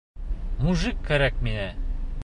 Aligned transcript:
Мужик 0.67 1.05
кәрәк 1.11 1.39
миңә! 1.49 1.71